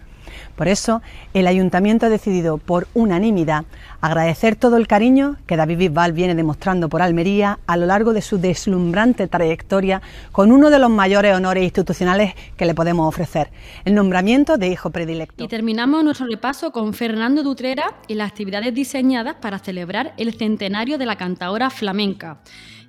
Por 0.55 0.67
eso, 0.67 1.01
el 1.33 1.47
Ayuntamiento 1.47 2.05
ha 2.05 2.09
decidido 2.09 2.57
por 2.57 2.87
unanimidad 2.93 3.65
agradecer 4.01 4.55
todo 4.55 4.77
el 4.77 4.87
cariño 4.87 5.37
que 5.47 5.57
David 5.57 5.77
Bisbal 5.77 6.13
viene 6.13 6.35
demostrando 6.35 6.89
por 6.89 7.01
Almería 7.01 7.59
a 7.65 7.77
lo 7.77 7.85
largo 7.85 8.13
de 8.13 8.21
su 8.21 8.37
deslumbrante 8.37 9.27
trayectoria 9.27 10.01
con 10.31 10.51
uno 10.51 10.69
de 10.69 10.79
los 10.79 10.89
mayores 10.89 11.35
honores 11.35 11.63
institucionales 11.63 12.33
que 12.57 12.65
le 12.65 12.75
podemos 12.75 13.07
ofrecer, 13.07 13.49
el 13.85 13.95
nombramiento 13.95 14.57
de 14.57 14.67
hijo 14.67 14.89
predilecto. 14.89 15.43
Y 15.43 15.47
terminamos 15.47 16.03
nuestro 16.03 16.27
repaso 16.27 16.71
con 16.71 16.93
Fernando 16.93 17.43
Dutrera 17.43 17.95
y 18.07 18.15
las 18.15 18.29
actividades 18.29 18.73
diseñadas 18.73 19.35
para 19.41 19.59
celebrar 19.59 20.13
el 20.17 20.33
centenario 20.33 20.97
de 20.97 21.05
la 21.05 21.15
cantadora 21.15 21.69
flamenca. 21.69 22.39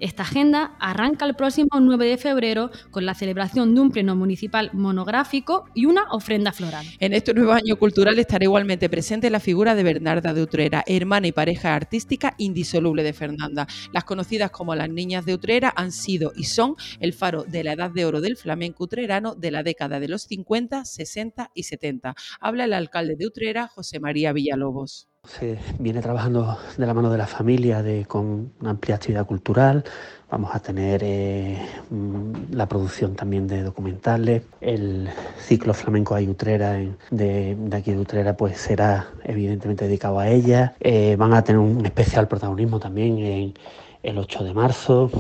Esta 0.01 0.23
agenda 0.23 0.77
arranca 0.81 1.25
el 1.25 1.35
próximo 1.35 1.69
9 1.81 2.07
de 2.07 2.17
febrero 2.17 2.71
con 2.91 3.07
la 3.07 3.15
celebración 3.15 3.75
de 3.75 3.81
un 3.81 3.91
pleno 3.91 4.17
municipal 4.17 4.71
monográfico 4.73 5.67
y 5.75 5.87
una 5.87 6.05
ofrenda 6.11 6.53
floral. 6.53 6.87
En 7.01 7.13
este 7.13 7.35
nuevo 7.35 7.53
año 7.53 7.77
cultural 7.77 8.19
estará 8.19 8.45
igualmente 8.45 8.89
presente 8.89 9.31
la 9.31 9.41
figura 9.41 9.75
de 9.75 9.83
Bernarda 9.83 10.35
de 10.35 10.43
Utrera, 10.43 10.85
hermana 10.87 11.29
y 11.29 11.33
pareja 11.33 11.75
artística 11.75 12.35
indisoluble 12.39 13.03
de 13.03 13.13
Fernanda. 13.13 13.67
Las 13.93 14.05
conocidas 14.05 14.51
como 14.51 14.75
las 14.75 14.91
Niñas 14.91 15.25
de 15.25 15.35
Utrera 15.35 15.73
han 15.77 15.93
sido 15.93 16.33
y 16.37 16.45
son 16.45 16.77
el 17.01 17.13
faro 17.13 17.45
de 17.45 17.65
la 17.65 17.73
edad 17.73 17.91
de 17.91 18.05
oro 18.05 18.21
del 18.21 18.37
flamenco 18.37 18.85
utrerano 18.85 19.35
de 19.35 19.51
la 19.51 19.63
década 19.63 20.01
de 20.01 20.09
los 20.09 20.23
50, 20.23 20.85
60 20.85 21.51
y 21.55 21.63
70. 21.65 22.15
Habla 22.41 22.65
el 22.65 22.73
alcalde 22.73 23.17
de 23.17 23.27
Utrera, 23.27 23.69
José 23.69 24.01
María 24.01 24.33
Villalobos. 24.33 25.09
Se 25.27 25.59
viene 25.79 26.03
trabajando 26.03 26.59
de 26.77 26.87
la 26.87 26.93
mano 26.93 27.11
de 27.11 27.17
la 27.17 27.27
familia 27.27 27.83
de, 27.83 28.05
con 28.05 28.53
una 28.61 28.71
amplia 28.71 28.97
actividad 28.97 29.27
cultural. 29.27 29.83
Vamos 30.31 30.55
a 30.55 30.61
tener 30.61 31.01
eh, 31.03 31.59
mm, 31.91 32.53
la 32.53 32.67
producción 32.69 33.15
también 33.15 33.47
de 33.47 33.63
documentales. 33.63 34.43
El 34.61 35.09
ciclo 35.39 35.73
flamenco 35.73 36.15
de, 36.17 36.93
de, 37.11 37.77
aquí 37.77 37.93
de 37.93 37.99
Utrera 37.99 38.37
pues 38.37 38.59
será 38.59 39.09
evidentemente 39.25 39.87
dedicado 39.87 40.19
a 40.19 40.29
ella. 40.29 40.75
Eh, 40.81 41.17
van 41.19 41.33
a 41.33 41.43
tener 41.43 41.59
un 41.59 41.85
especial 41.87 42.29
protagonismo 42.29 42.79
también 42.79 43.19
en 43.19 43.55
el 44.03 44.19
8 44.19 44.45
de 44.45 44.53
marzo. 44.53 45.11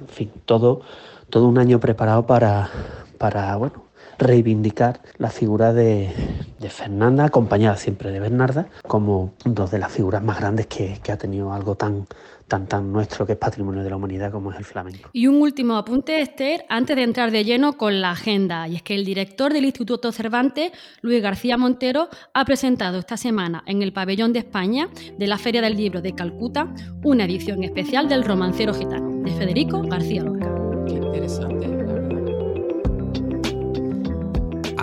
En 0.00 0.08
fin, 0.08 0.30
todo, 0.46 0.80
todo 1.28 1.46
un 1.46 1.58
año 1.58 1.78
preparado 1.78 2.26
para, 2.26 2.70
para 3.18 3.54
bueno, 3.56 3.81
reivindicar 4.22 5.00
la 5.18 5.30
figura 5.30 5.72
de, 5.72 6.10
de, 6.58 6.70
Fernanda, 6.70 7.24
acompañada 7.24 7.76
siempre 7.76 8.10
de 8.10 8.20
Bernarda, 8.20 8.68
como 8.86 9.34
dos 9.44 9.70
de 9.70 9.78
las 9.78 9.92
figuras 9.92 10.22
más 10.22 10.38
grandes 10.38 10.66
que, 10.66 11.00
que 11.02 11.12
ha 11.12 11.18
tenido 11.18 11.52
algo 11.52 11.74
tan, 11.74 12.06
tan, 12.48 12.66
tan 12.66 12.92
nuestro 12.92 13.24
que 13.26 13.32
es 13.32 13.38
patrimonio 13.38 13.82
de 13.82 13.90
la 13.90 13.96
humanidad 13.96 14.30
como 14.30 14.52
es 14.52 14.58
el 14.58 14.64
flamenco. 14.64 15.08
Y 15.12 15.26
un 15.26 15.40
último 15.40 15.76
apunte, 15.76 16.20
Esther, 16.20 16.64
antes 16.68 16.96
de 16.96 17.02
entrar 17.02 17.30
de 17.30 17.44
lleno 17.44 17.78
con 17.78 18.00
la 18.00 18.10
agenda, 18.10 18.68
y 18.68 18.76
es 18.76 18.82
que 18.82 18.94
el 18.94 19.04
director 19.04 19.52
del 19.52 19.64
Instituto 19.64 20.12
Cervantes, 20.12 20.72
Luis 21.00 21.22
García 21.22 21.56
Montero, 21.56 22.08
ha 22.34 22.44
presentado 22.44 22.98
esta 22.98 23.16
semana 23.16 23.62
en 23.66 23.82
el 23.82 23.92
Pabellón 23.92 24.32
de 24.32 24.40
España 24.40 24.88
de 25.18 25.26
la 25.26 25.38
Feria 25.38 25.62
del 25.62 25.76
Libro 25.76 26.02
de 26.02 26.14
Calcuta 26.14 26.74
una 27.02 27.24
edición 27.24 27.64
especial 27.64 28.08
del 28.08 28.22
Romancero 28.22 28.74
Gitano, 28.74 29.22
de 29.22 29.30
Federico 29.30 29.82
García 29.82 30.22
Lorca. 30.22 30.54
Qué 30.86 30.92
interesante. 30.92 31.71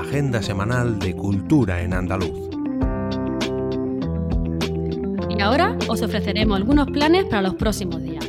Agenda 0.09 0.41
semanal 0.41 0.97
de 0.97 1.15
cultura 1.15 1.83
en 1.83 1.93
andaluz. 1.93 2.49
Y 5.29 5.39
ahora 5.39 5.77
os 5.87 6.01
ofreceremos 6.01 6.57
algunos 6.57 6.87
planes 6.87 7.25
para 7.25 7.43
los 7.43 7.53
próximos 7.53 8.01
días. 8.01 8.27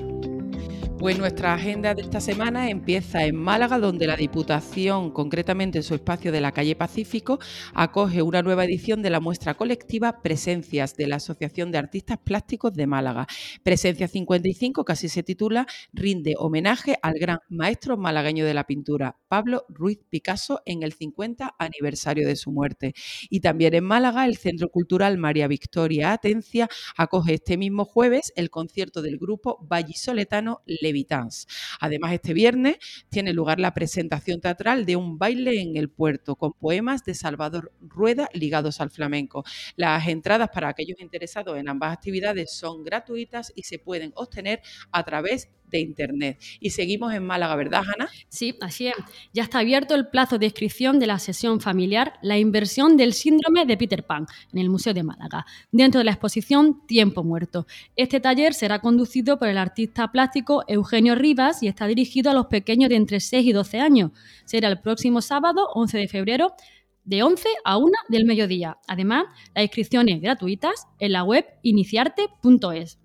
Pues 0.98 1.18
nuestra 1.18 1.54
agenda 1.54 1.94
de 1.94 2.02
esta 2.02 2.20
semana 2.20 2.68
empieza 2.68 3.24
en 3.24 3.34
Málaga, 3.34 3.78
donde 3.78 4.06
la 4.06 4.16
Diputación, 4.16 5.10
concretamente 5.10 5.78
en 5.78 5.82
su 5.82 5.94
espacio 5.94 6.30
de 6.30 6.42
la 6.42 6.52
calle 6.52 6.76
Pacífico, 6.76 7.38
acoge 7.72 8.20
una 8.20 8.42
nueva 8.42 8.66
edición 8.66 9.00
de 9.00 9.08
la 9.08 9.20
muestra 9.20 9.54
colectiva 9.54 10.20
Presencias 10.20 10.94
de 10.96 11.06
la 11.06 11.16
Asociación 11.16 11.72
de 11.72 11.78
Artistas 11.78 12.18
Plásticos 12.22 12.74
de 12.74 12.86
Málaga. 12.86 13.26
Presencia 13.62 14.06
55, 14.06 14.84
casi 14.84 15.08
se 15.08 15.22
titula, 15.22 15.66
rinde 15.94 16.34
homenaje 16.36 16.98
al 17.00 17.14
gran 17.14 17.38
maestro 17.48 17.96
malagueño 17.96 18.44
de 18.44 18.52
la 18.52 18.64
pintura, 18.64 19.16
Pablo 19.30 19.64
Ruiz 19.68 20.00
Picasso, 20.08 20.60
en 20.66 20.82
el 20.82 20.92
50 20.92 21.54
aniversario 21.56 22.26
de 22.26 22.34
su 22.34 22.50
muerte. 22.50 22.94
Y 23.30 23.38
también 23.38 23.74
en 23.74 23.84
Málaga, 23.84 24.26
el 24.26 24.36
Centro 24.36 24.70
Cultural 24.70 25.18
María 25.18 25.46
Victoria 25.46 26.12
Atencia 26.12 26.68
acoge 26.96 27.34
este 27.34 27.56
mismo 27.56 27.84
jueves 27.84 28.32
el 28.34 28.50
concierto 28.50 29.02
del 29.02 29.18
grupo 29.18 29.58
Vallisoletano 29.62 30.62
Le 30.66 30.78
Levitans. 30.82 31.46
Además, 31.78 32.12
este 32.14 32.34
viernes 32.34 32.78
tiene 33.08 33.32
lugar 33.32 33.60
la 33.60 33.72
presentación 33.72 34.40
teatral 34.40 34.84
de 34.84 34.96
un 34.96 35.16
baile 35.16 35.60
en 35.60 35.76
el 35.76 35.90
puerto 35.90 36.34
con 36.34 36.52
poemas 36.52 37.04
de 37.04 37.14
Salvador 37.14 37.72
Rueda 37.80 38.28
ligados 38.34 38.80
al 38.80 38.90
flamenco. 38.90 39.44
Las 39.76 40.08
entradas 40.08 40.48
para 40.52 40.68
aquellos 40.68 40.98
interesados 40.98 41.56
en 41.56 41.68
ambas 41.68 41.92
actividades 41.92 42.52
son 42.52 42.82
gratuitas 42.82 43.52
y 43.54 43.62
se 43.62 43.78
pueden 43.78 44.10
obtener 44.16 44.60
a 44.90 45.04
través 45.04 45.50
de 45.70 45.80
Internet. 45.80 46.38
Y 46.60 46.70
seguimos 46.70 47.12
en 47.14 47.24
Málaga, 47.24 47.56
¿verdad, 47.56 47.82
Ana? 47.94 48.08
Sí, 48.28 48.56
así 48.60 48.88
es. 48.88 48.94
Ya 49.32 49.42
está 49.42 49.60
abierto 49.60 49.94
el 49.94 50.08
plazo 50.08 50.38
de 50.38 50.46
inscripción 50.46 50.98
de 50.98 51.06
la 51.06 51.18
sesión 51.18 51.60
familiar 51.60 52.14
La 52.22 52.38
inversión 52.38 52.96
del 52.96 53.12
síndrome 53.12 53.66
de 53.66 53.76
Peter 53.76 54.04
Pan 54.04 54.26
en 54.52 54.58
el 54.58 54.70
Museo 54.70 54.94
de 54.94 55.02
Málaga, 55.02 55.46
dentro 55.72 55.98
de 55.98 56.04
la 56.04 56.12
exposición 56.12 56.86
Tiempo 56.86 57.24
Muerto. 57.24 57.66
Este 57.96 58.20
taller 58.20 58.54
será 58.54 58.80
conducido 58.80 59.38
por 59.38 59.48
el 59.48 59.58
artista 59.58 60.08
plástico 60.08 60.64
Eugenio 60.66 61.14
Rivas 61.14 61.62
y 61.62 61.68
está 61.68 61.86
dirigido 61.86 62.30
a 62.30 62.34
los 62.34 62.46
pequeños 62.46 62.90
de 62.90 62.96
entre 62.96 63.20
6 63.20 63.46
y 63.46 63.52
12 63.52 63.80
años. 63.80 64.10
Será 64.44 64.68
el 64.68 64.80
próximo 64.80 65.20
sábado, 65.20 65.68
11 65.74 65.98
de 65.98 66.08
febrero, 66.08 66.54
de 67.04 67.22
11 67.24 67.48
a 67.64 67.76
1 67.76 67.90
del 68.08 68.24
mediodía. 68.24 68.78
Además, 68.86 69.24
las 69.54 69.64
inscripciones 69.64 70.20
gratuitas 70.20 70.86
en 70.98 71.12
la 71.12 71.24
web 71.24 71.44
iniciarte.es. 71.62 72.99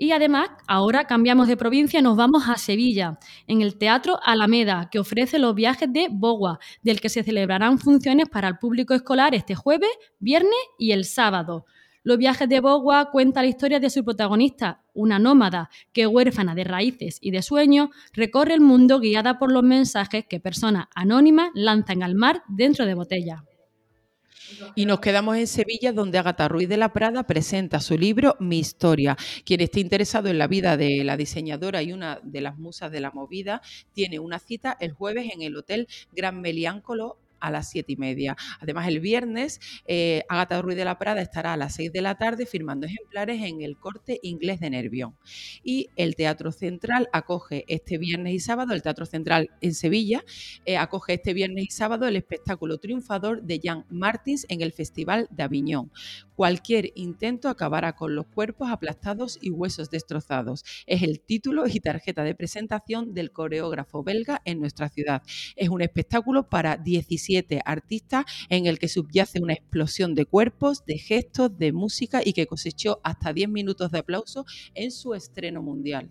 Y 0.00 0.12
además, 0.12 0.48
ahora 0.68 1.06
cambiamos 1.06 1.48
de 1.48 1.56
provincia, 1.56 2.00
nos 2.00 2.16
vamos 2.16 2.48
a 2.48 2.56
Sevilla, 2.56 3.18
en 3.48 3.62
el 3.62 3.76
Teatro 3.76 4.20
Alameda, 4.24 4.88
que 4.92 5.00
ofrece 5.00 5.40
los 5.40 5.56
viajes 5.56 5.92
de 5.92 6.06
Bogua, 6.08 6.60
del 6.82 7.00
que 7.00 7.08
se 7.08 7.24
celebrarán 7.24 7.80
funciones 7.80 8.28
para 8.28 8.46
el 8.46 8.58
público 8.58 8.94
escolar 8.94 9.34
este 9.34 9.56
jueves, 9.56 9.90
viernes 10.20 10.54
y 10.78 10.92
el 10.92 11.04
sábado. 11.04 11.66
Los 12.04 12.16
viajes 12.16 12.48
de 12.48 12.60
Bogua 12.60 13.10
cuenta 13.10 13.42
la 13.42 13.48
historia 13.48 13.80
de 13.80 13.90
su 13.90 14.04
protagonista, 14.04 14.84
una 14.94 15.18
nómada 15.18 15.68
que, 15.92 16.06
huérfana 16.06 16.54
de 16.54 16.62
raíces 16.62 17.18
y 17.20 17.32
de 17.32 17.42
sueños, 17.42 17.88
recorre 18.12 18.54
el 18.54 18.60
mundo 18.60 19.00
guiada 19.00 19.40
por 19.40 19.50
los 19.50 19.64
mensajes 19.64 20.24
que 20.28 20.38
personas 20.38 20.86
anónimas 20.94 21.50
lanzan 21.54 22.04
al 22.04 22.14
mar 22.14 22.44
dentro 22.46 22.86
de 22.86 22.94
botellas. 22.94 23.47
Y 24.74 24.86
nos 24.86 25.00
quedamos 25.00 25.36
en 25.36 25.46
Sevilla, 25.46 25.92
donde 25.92 26.18
Agatha 26.18 26.48
Ruiz 26.48 26.68
de 26.68 26.76
la 26.76 26.92
Prada 26.92 27.24
presenta 27.24 27.80
su 27.80 27.96
libro 27.96 28.36
Mi 28.40 28.58
Historia. 28.58 29.16
Quien 29.44 29.60
esté 29.60 29.80
interesado 29.80 30.28
en 30.28 30.38
la 30.38 30.46
vida 30.46 30.76
de 30.76 31.04
la 31.04 31.16
diseñadora 31.16 31.82
y 31.82 31.92
una 31.92 32.20
de 32.22 32.40
las 32.40 32.58
musas 32.58 32.90
de 32.90 33.00
la 33.00 33.10
movida, 33.10 33.62
tiene 33.92 34.18
una 34.18 34.38
cita 34.38 34.76
el 34.80 34.92
jueves 34.92 35.30
en 35.32 35.42
el 35.42 35.56
Hotel 35.56 35.88
Gran 36.12 36.40
Meliáncolo 36.40 37.18
a 37.40 37.50
las 37.50 37.70
siete 37.70 37.92
y 37.92 37.96
media. 37.96 38.36
Además, 38.60 38.88
el 38.88 39.00
viernes, 39.00 39.60
eh, 39.86 40.24
Agatha 40.28 40.60
Ruiz 40.62 40.76
de 40.76 40.84
la 40.84 40.98
Prada 40.98 41.20
estará 41.20 41.52
a 41.52 41.56
las 41.56 41.74
6 41.74 41.92
de 41.92 42.02
la 42.02 42.16
tarde 42.16 42.46
firmando 42.46 42.86
ejemplares 42.86 43.42
en 43.42 43.62
el 43.62 43.76
corte 43.76 44.18
inglés 44.22 44.60
de 44.60 44.70
Nervión. 44.70 45.16
Y 45.62 45.90
el 45.96 46.16
Teatro 46.16 46.52
Central 46.52 47.08
acoge 47.12 47.64
este 47.68 47.98
viernes 47.98 48.34
y 48.34 48.40
sábado, 48.40 48.74
el 48.74 48.82
Teatro 48.82 49.06
Central 49.06 49.50
en 49.60 49.74
Sevilla, 49.74 50.24
eh, 50.64 50.76
acoge 50.76 51.14
este 51.14 51.32
viernes 51.32 51.64
y 51.64 51.70
sábado 51.70 52.06
el 52.06 52.16
espectáculo 52.16 52.78
triunfador 52.78 53.42
de 53.42 53.58
Jean 53.58 53.84
Martins 53.90 54.46
en 54.48 54.62
el 54.62 54.72
Festival 54.72 55.28
de 55.30 55.42
Aviñón. 55.42 55.90
Cualquier 56.34 56.92
intento 56.94 57.48
acabará 57.48 57.96
con 57.96 58.14
los 58.14 58.26
cuerpos 58.26 58.70
aplastados 58.70 59.38
y 59.40 59.50
huesos 59.50 59.90
destrozados. 59.90 60.64
Es 60.86 61.02
el 61.02 61.20
título 61.20 61.66
y 61.66 61.80
tarjeta 61.80 62.22
de 62.22 62.34
presentación 62.34 63.12
del 63.12 63.32
coreógrafo 63.32 64.04
belga 64.04 64.40
en 64.44 64.60
nuestra 64.60 64.88
ciudad. 64.88 65.22
Es 65.56 65.68
un 65.68 65.82
espectáculo 65.82 66.48
para 66.48 66.76
17 66.76 67.08
artistas 67.64 68.24
en 68.48 68.66
el 68.66 68.78
que 68.78 68.88
subyace 68.88 69.40
una 69.40 69.54
explosión 69.54 70.14
de 70.14 70.26
cuerpos, 70.26 70.84
de 70.86 70.98
gestos, 70.98 71.56
de 71.58 71.72
música 71.72 72.20
y 72.24 72.32
que 72.32 72.46
cosechó 72.46 73.00
hasta 73.02 73.32
10 73.32 73.48
minutos 73.48 73.90
de 73.90 73.98
aplauso 73.98 74.44
en 74.74 74.90
su 74.90 75.14
estreno 75.14 75.62
mundial. 75.62 76.10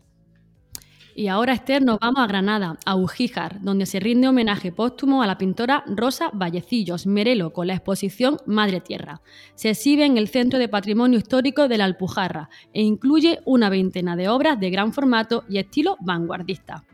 Y 1.20 1.30
ahora, 1.30 1.54
Esther, 1.54 1.84
nos 1.84 1.98
vamos 1.98 2.20
a 2.20 2.28
Granada, 2.28 2.78
a 2.86 2.96
Ujíjar, 2.96 3.60
donde 3.62 3.88
se 3.88 4.00
rinde 4.00 4.28
homenaje 4.28 4.72
póstumo 4.72 5.24
a 5.24 5.26
la 5.26 5.40
pintora 5.40 5.84
Rosa 5.88 6.30
Vallecillos 6.32 7.08
Merelo 7.08 7.54
con 7.54 7.66
la 7.66 7.74
exposición 7.74 8.38
Madre 8.46 8.82
Tierra. 8.82 9.22
Se 9.56 9.72
exhibe 9.72 10.06
en 10.06 10.20
el 10.20 10.28
Centro 10.28 10.60
de 10.60 10.70
Patrimonio 10.70 11.18
Histórico 11.18 11.68
de 11.68 11.80
la 11.80 11.86
Alpujarra 11.86 12.50
e 12.72 12.84
incluye 12.84 13.40
una 13.46 13.72
veintena 13.72 14.16
de 14.16 14.30
obras 14.30 14.60
de 14.60 14.70
gran 14.70 14.94
formato 14.94 15.44
y 15.50 15.58
estilo 15.58 15.98
vanguardista. 16.02 16.86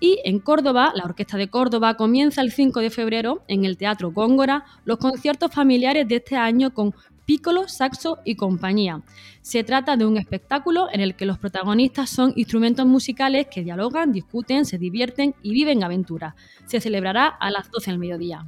Y 0.00 0.18
en 0.24 0.40
Córdoba, 0.40 0.90
la 0.96 1.04
Orquesta 1.04 1.36
de 1.36 1.48
Córdoba 1.48 1.94
comienza 1.94 2.40
el 2.40 2.50
5 2.50 2.80
de 2.80 2.90
febrero 2.90 3.44
en 3.46 3.64
el 3.64 3.76
Teatro 3.76 4.10
Góngora 4.10 4.64
los 4.84 4.98
conciertos 4.98 5.52
familiares 5.52 6.08
de 6.08 6.16
este 6.16 6.34
año 6.36 6.74
con 6.74 6.92
Piccolo, 7.30 7.68
Saxo 7.68 8.18
y 8.24 8.34
compañía. 8.34 9.02
Se 9.40 9.62
trata 9.62 9.96
de 9.96 10.04
un 10.04 10.16
espectáculo 10.16 10.88
en 10.92 11.00
el 11.00 11.14
que 11.14 11.26
los 11.26 11.38
protagonistas 11.38 12.10
son 12.10 12.32
instrumentos 12.34 12.86
musicales 12.86 13.46
que 13.46 13.62
dialogan, 13.62 14.10
discuten, 14.10 14.64
se 14.64 14.78
divierten 14.78 15.36
y 15.40 15.52
viven 15.52 15.84
aventuras. 15.84 16.34
Se 16.66 16.80
celebrará 16.80 17.28
a 17.28 17.52
las 17.52 17.70
12 17.70 17.92
del 17.92 18.00
mediodía. 18.00 18.46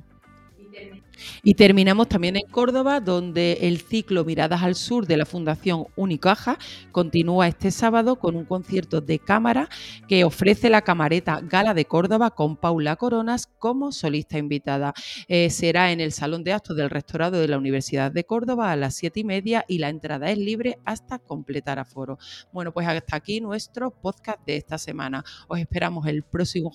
Y 1.43 1.55
terminamos 1.55 2.09
también 2.09 2.37
en 2.37 2.49
Córdoba, 2.51 3.01
donde 3.01 3.59
el 3.63 3.81
ciclo 3.81 4.25
Miradas 4.25 4.63
al 4.63 4.75
Sur 4.75 5.07
de 5.07 5.17
la 5.17 5.27
Fundación 5.27 5.87
Unicaja 5.97 6.59
continúa 6.93 7.49
este 7.49 7.71
sábado 7.71 8.17
con 8.17 8.37
un 8.37 8.45
concierto 8.45 9.01
de 9.01 9.19
cámara 9.19 9.69
que 10.09 10.25
ofrece 10.25 10.71
la 10.71 10.83
camareta 10.83 11.41
Gala 11.41 11.75
de 11.75 11.85
Córdoba 11.85 12.31
con 12.31 12.57
Paula 12.57 12.97
Coronas 12.97 13.47
como 13.59 13.93
solista 13.93 14.39
invitada. 14.39 14.95
Eh, 15.29 15.51
será 15.51 15.93
en 15.93 16.01
el 16.01 16.13
Salón 16.13 16.45
de 16.45 16.53
Actos 16.53 16.77
del 16.77 16.91
Rectorado 16.91 17.41
de 17.41 17.49
la 17.49 17.59
Universidad 17.59 18.13
de 18.13 18.25
Córdoba 18.25 18.71
a 18.71 18.77
las 18.77 18.95
siete 18.95 19.21
y 19.21 19.25
media 19.25 19.65
y 19.69 19.79
la 19.79 19.89
entrada 19.89 20.31
es 20.31 20.39
libre 20.39 20.79
hasta 20.85 21.19
completar 21.19 21.79
aforo. 21.79 22.19
Bueno, 22.53 22.73
pues 22.73 22.87
hasta 22.87 23.17
aquí 23.17 23.41
nuestro 23.41 23.91
podcast 23.91 24.39
de 24.47 24.57
esta 24.57 24.79
semana. 24.79 25.25
Os 25.49 25.59
esperamos 25.59 26.07
el 26.07 26.23
próximo 26.23 26.71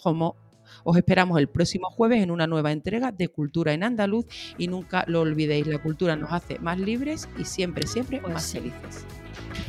os 0.84 0.98
esperamos 0.98 1.40
el 1.40 1.48
próximo 1.48 1.90
jueves 1.90 2.22
en 2.22 2.32
una 2.32 2.48
nueva 2.48 2.72
entrega 2.72 3.12
de 3.12 3.28
Cultura 3.30 3.74
en 3.74 3.84
Andaluz 3.84 4.26
y 4.58 4.68
nunca 4.68 5.04
lo 5.08 5.22
olvidéis, 5.22 5.68
la 5.68 5.80
cultura 5.80 6.16
nos 6.16 6.32
hace 6.32 6.60
más 6.60 6.80
libres 6.80 7.28
y 7.38 7.46
siempre, 7.46 7.88
siempre 7.88 8.20
Pues 8.20 8.34
más 8.34 8.44
sí. 8.44 8.60
felices. 8.60 9.06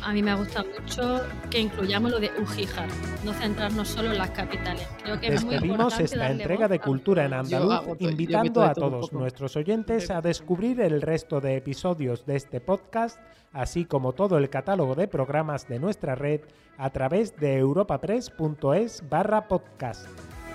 A 0.01 0.13
mí 0.13 0.23
me 0.23 0.33
gusta 0.35 0.63
mucho 0.63 1.21
que 1.49 1.59
incluyamos 1.59 2.11
lo 2.11 2.19
de 2.19 2.31
Ujíjar, 2.41 2.87
no 3.23 3.33
centrarnos 3.33 3.87
solo 3.87 4.11
en 4.11 4.17
las 4.17 4.31
capitales. 4.31 4.87
Creo 5.03 5.19
que 5.19 5.27
es 5.27 5.43
muy 5.43 5.55
importante 5.55 6.03
esta 6.03 6.31
entrega 6.31 6.61
voz 6.61 6.69
de 6.69 6.79
Cultura 6.79 7.25
en. 7.25 7.33
Andaluz, 7.33 7.73
hago 7.73 7.95
invitando 7.99 8.63
a 8.63 8.73
todos 8.73 9.11
nuestros 9.13 9.55
oyentes 9.55 10.09
a 10.09 10.21
descubrir 10.21 10.79
el 10.81 11.01
resto 11.01 11.41
de 11.41 11.57
episodios 11.57 12.25
de 12.25 12.35
este 12.35 12.61
podcast, 12.61 13.19
así 13.51 13.85
como 13.85 14.13
todo 14.13 14.37
el 14.37 14.49
catálogo 14.49 14.95
de 14.95 15.07
programas 15.07 15.67
de 15.67 15.79
nuestra 15.79 16.15
red 16.15 16.41
a 16.77 16.89
través 16.91 17.35
de 17.37 17.57
europapress.es 17.57 19.03
barra 19.09 19.47
podcast. 19.47 20.07